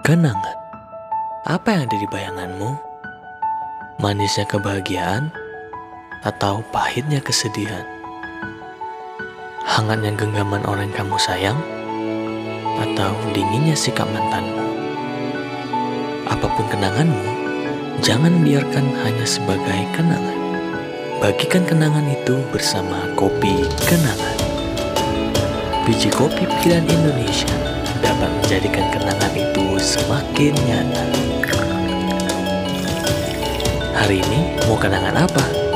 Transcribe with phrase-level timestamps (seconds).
[0.00, 0.56] Kenangan.
[1.44, 2.72] Apa yang ada di bayanganmu?
[4.00, 5.28] Manisnya kebahagiaan
[6.24, 7.84] atau pahitnya kesedihan?
[9.60, 11.60] Hangatnya genggaman orang yang kamu sayang
[12.80, 14.72] atau dinginnya sikap mantanmu?
[16.32, 17.28] Apa pun kenanganmu,
[18.00, 20.40] jangan biarkan hanya sebagai kenangan.
[21.20, 24.38] Bagikan kenangan itu bersama kopi kenangan.
[25.84, 27.69] Biji kopi pilihan Indonesia
[28.00, 31.04] dapat menjadikan kenangan itu semakin nyata.
[33.96, 35.69] Hari ini mau kenangan apa?